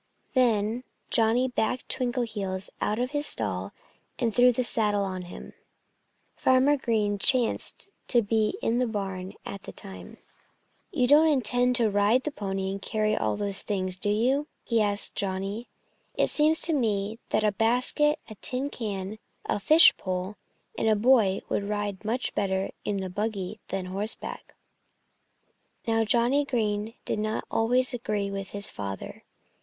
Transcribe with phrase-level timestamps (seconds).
[0.33, 3.71] Then Johnnie backed Twinkleheels out of his stall
[4.17, 5.53] and threw the saddle on him.
[6.33, 10.17] Farmer Green chanced to be in the barn at the time.
[10.91, 14.81] "You don't intend to ride the pony and carry all those things, do you?" he
[14.81, 15.67] asked Johnnie.
[16.15, 20.35] "It seems to me that a basket, a tin can, a fish pole
[20.79, 24.55] and a boy would ride much better in the buggy than horseback."
[25.85, 29.25] Now, Johnnie Green did not always agree with his father.